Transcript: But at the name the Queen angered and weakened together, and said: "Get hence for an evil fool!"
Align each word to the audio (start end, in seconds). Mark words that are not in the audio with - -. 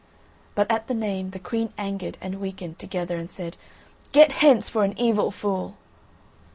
But 0.55 0.71
at 0.71 0.87
the 0.87 0.95
name 0.95 1.29
the 1.29 1.37
Queen 1.37 1.71
angered 1.77 2.17
and 2.21 2.41
weakened 2.41 2.79
together, 2.79 3.17
and 3.19 3.29
said: 3.29 3.55
"Get 4.13 4.31
hence 4.31 4.67
for 4.67 4.83
an 4.83 4.97
evil 4.99 5.29
fool!" 5.29 5.75